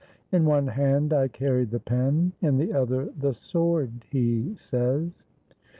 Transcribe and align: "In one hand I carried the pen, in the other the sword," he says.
"In 0.31 0.45
one 0.45 0.65
hand 0.65 1.13
I 1.13 1.27
carried 1.27 1.69
the 1.69 1.79
pen, 1.79 2.33
in 2.41 2.57
the 2.57 2.73
other 2.73 3.13
the 3.19 3.33
sword," 3.35 3.91
he 4.09 4.55
says. 4.57 5.25